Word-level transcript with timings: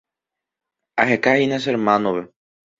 Ahekahína 1.05 1.61
che 1.63 1.69
hermanope. 1.71 2.21